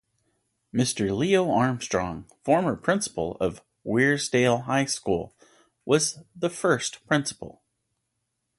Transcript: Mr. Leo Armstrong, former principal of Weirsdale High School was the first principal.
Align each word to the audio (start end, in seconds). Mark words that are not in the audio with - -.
Mr. 0.73 1.15
Leo 1.15 1.51
Armstrong, 1.51 2.25
former 2.43 2.75
principal 2.75 3.37
of 3.39 3.61
Weirsdale 3.85 4.63
High 4.63 4.85
School 4.85 5.35
was 5.85 6.17
the 6.35 6.49
first 6.49 7.05
principal. 7.05 7.61